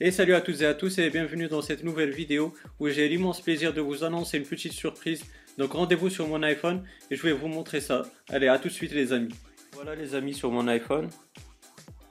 [0.00, 3.08] Et salut à toutes et à tous et bienvenue dans cette nouvelle vidéo où j'ai
[3.08, 5.24] l'immense plaisir de vous annoncer une petite surprise.
[5.56, 6.82] Donc rendez-vous sur mon iPhone
[7.12, 8.02] et je vais vous montrer ça.
[8.28, 9.32] Allez, à tout de suite les amis.
[9.72, 11.08] Voilà les amis sur mon iPhone.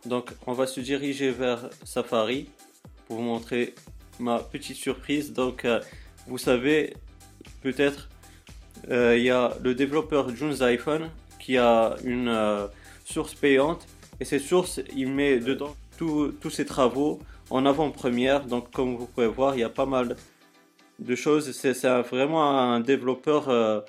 [0.06, 2.48] Donc on va se diriger vers Safari
[3.06, 3.76] pour vous montrer
[4.18, 5.34] ma petite surprise.
[5.34, 5.82] Donc euh,
[6.26, 6.94] vous savez
[7.64, 8.08] peut-être
[8.92, 12.66] euh, il y a le développeur June's iPhone qui a une euh,
[13.04, 13.86] source payante
[14.22, 17.20] et cette source il met dedans tous ses travaux
[17.50, 18.46] en avant-première.
[18.46, 20.16] Donc comme vous pouvez voir, il y a pas mal
[21.00, 21.52] de choses.
[21.52, 23.82] C'est vraiment un développeur euh,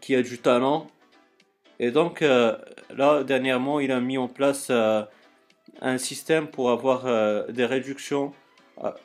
[0.00, 0.86] qui a du talent.
[1.80, 2.56] Et donc euh,
[2.96, 5.02] là, dernièrement, il a mis en place euh,
[5.80, 7.04] un système pour avoir
[7.52, 8.32] des réductions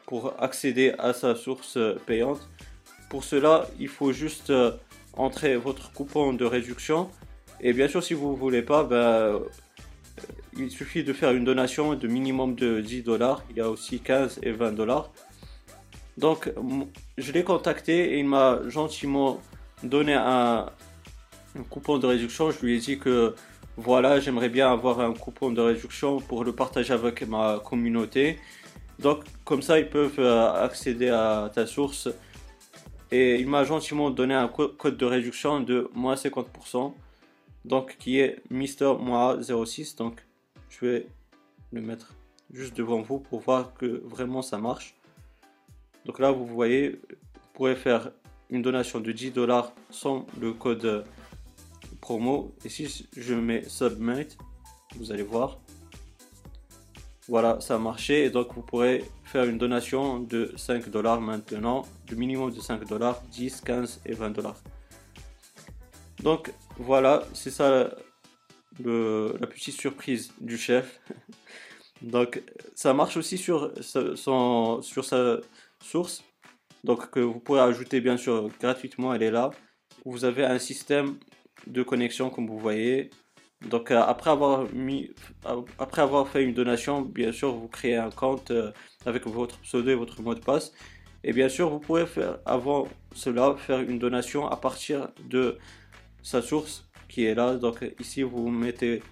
[0.08, 2.50] pour accéder à sa source payante.
[3.10, 4.52] Pour cela, il faut juste
[5.16, 7.10] entrer votre coupon de réduction.
[7.62, 9.40] Et bien sûr, si vous ne voulez pas, ben,
[10.58, 13.44] il suffit de faire une donation de minimum de 10 dollars.
[13.50, 15.12] Il y a aussi 15 et 20 dollars.
[16.18, 16.52] Donc,
[17.18, 19.42] je l'ai contacté et il m'a gentiment
[19.82, 20.68] donné un,
[21.70, 22.52] coupon de réduction.
[22.52, 23.36] Je lui ai dit que
[23.78, 28.38] voilà, j'aimerais bien avoir un coupon de réduction pour le partager avec ma communauté.
[29.00, 32.10] Donc, comme ça, ils peuvent euh, accéder à ta source.
[33.12, 36.94] Et il m'a gentiment donné un code de réduction de moins 50%.
[37.66, 38.92] Donc, qui est Mister
[39.42, 39.96] 06.
[39.96, 40.22] Donc,
[40.74, 41.08] je vais
[41.72, 42.14] le mettre
[42.52, 44.96] juste devant vous pour voir que vraiment ça marche.
[46.06, 48.12] Donc là, vous voyez, vous pourrez faire
[48.50, 51.06] une donation de 10 dollars sans le code
[52.02, 52.54] promo.
[52.66, 54.38] Et si je mets Submit,
[54.96, 55.60] vous allez voir.
[57.28, 58.26] Voilà, ça a marché.
[58.26, 61.84] Et donc, vous pourrez faire une donation de 5 dollars maintenant.
[62.10, 64.62] Le minimum de 5 dollars, 10, 15 et 20 dollars.
[66.22, 67.96] Donc, voilà, c'est ça
[68.80, 71.00] la petite surprise du chef.
[72.02, 72.44] Donc
[72.76, 75.38] ça marche aussi sur, son, sur sa
[75.82, 76.24] source.
[76.84, 79.52] Donc que vous pouvez ajouter bien sûr gratuitement, elle est là.
[80.06, 81.18] Vous avez un système
[81.68, 83.10] de connexion comme vous voyez.
[83.70, 85.12] Donc euh, après avoir mis,
[85.80, 88.72] après avoir fait une donation, bien sûr vous créez un compte euh,
[89.06, 90.74] avec votre pseudo et votre mot de passe.
[91.24, 95.58] Et bien sûr vous pouvez faire avant cela faire une donation à partir de
[96.22, 97.56] sa source qui est là.
[97.56, 99.04] Donc ici, vous mettez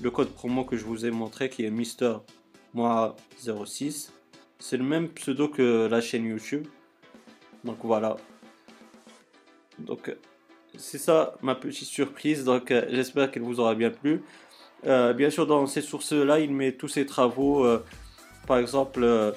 [0.00, 2.18] le code promo que je vous ai montré qui est Mister
[2.76, 4.12] 06.
[4.60, 6.66] C'est le même pseudo que la chaîne YouTube.
[7.64, 8.16] Donc voilà.
[9.80, 10.14] Donc
[10.76, 12.44] c'est ça ma petite surprise.
[12.44, 14.22] Donc j'espère qu'elle vous aura bien plu.
[14.86, 17.64] Euh, bien sûr, dans ces sources-là, il met tous ses travaux.
[17.64, 17.84] Euh,
[18.46, 19.32] par exemple, euh,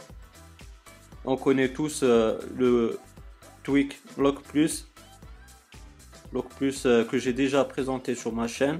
[1.26, 3.00] on connaît tous le
[3.64, 4.91] Tweak Block Plus
[6.32, 8.80] Block Plus euh, que j'ai déjà présenté sur ma chaîne.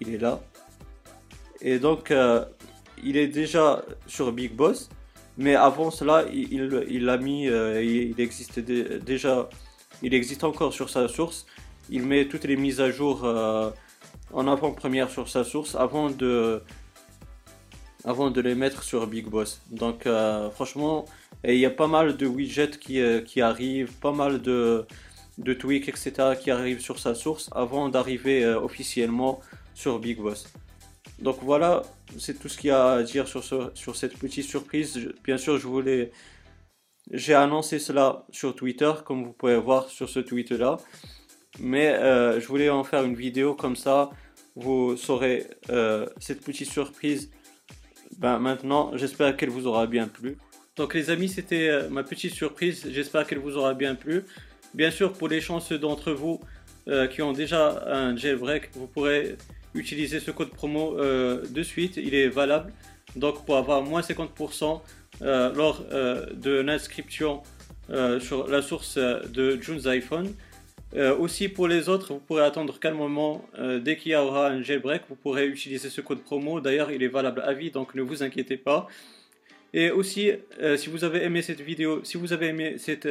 [0.00, 0.40] Il est là.
[1.60, 2.44] Et donc, euh,
[3.02, 4.88] il est déjà sur Big Boss.
[5.36, 9.48] Mais avant cela, il, il, a mis, euh, il, existait déjà,
[10.00, 11.46] il existe encore sur sa source.
[11.90, 13.24] Il met toutes les mises à jour
[14.32, 16.62] en avant-première sur sa source avant de,
[18.04, 19.60] avant de les mettre sur Big Boss.
[19.72, 20.06] Donc
[20.52, 21.04] franchement,
[21.42, 24.86] il y a pas mal de widgets qui, qui arrivent, pas mal de,
[25.38, 26.12] de tweaks, etc.
[26.40, 29.40] qui arrivent sur sa source avant d'arriver euh, officiellement
[29.74, 30.46] sur Big Boss.
[31.18, 31.82] Donc voilà,
[32.18, 33.42] c'est tout ce qu'il y a à dire sur,
[33.74, 35.12] sur cette petite surprise.
[35.24, 36.12] bien sûr, je voulais...
[37.10, 40.78] J'ai annoncé cela sur Twitter, comme vous pouvez voir sur ce tweet-là.
[41.60, 44.10] Mais euh, je voulais en faire une vidéo comme ça.
[44.56, 47.30] Vous saurez euh, cette petite surprise.
[48.18, 50.38] Ben, maintenant, j'espère qu'elle vous aura bien plu.
[50.76, 52.88] Donc les amis, c'était ma petite surprise.
[52.90, 54.24] J'espère qu'elle vous aura bien plu.
[54.74, 56.40] Bien sûr, pour les chanceux d'entre vous
[56.88, 59.36] euh, qui ont déjà un jailbreak, vous pourrez
[59.72, 61.96] utiliser ce code promo euh, de suite.
[61.96, 62.72] Il est valable
[63.14, 64.80] donc pour avoir moins 50%
[65.22, 67.42] euh, lors de l'inscription
[68.18, 70.32] sur la source de June's iPhone.
[71.18, 73.44] aussi pour les autres, vous pourrez attendre calmement
[73.82, 76.60] dès qu'il y aura un jailbreak, vous pourrez utiliser ce code promo.
[76.60, 78.88] D'ailleurs, il est valable à vie, donc ne vous inquiétez pas.
[79.74, 80.32] Et aussi,
[80.76, 83.06] si vous avez aimé cette vidéo, si vous avez aimé cette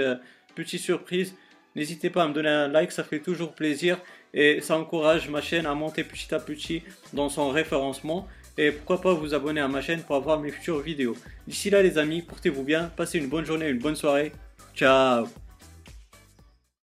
[0.55, 1.35] petite surprise,
[1.75, 3.99] N'hésitez pas à me donner un like, ça fait toujours plaisir
[4.33, 6.83] et ça encourage ma chaîne à monter petit à petit
[7.13, 8.27] dans son référencement.
[8.57, 11.15] Et pourquoi pas vous abonner à ma chaîne pour avoir mes futures vidéos.
[11.47, 14.31] D'ici là les amis, portez-vous bien, passez une bonne journée, une bonne soirée.
[14.75, 15.27] Ciao